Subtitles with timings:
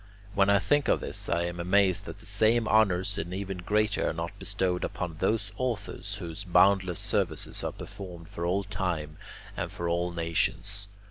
[0.33, 4.09] When I think of this, I am amazed that the same honours and even greater
[4.09, 9.17] are not bestowed upon those authors whose boundless services are performed for all time
[9.55, 10.87] and for all nations.